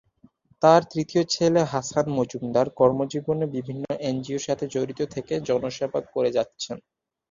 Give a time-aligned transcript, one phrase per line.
[0.63, 6.77] তার তৃতীয় ছেলে হাসান মজুমদার কর্মজীবনে বিভিন্ন এনজিও’র সাথে জড়িত থেকে জনসেবা করে যাচ্ছেন।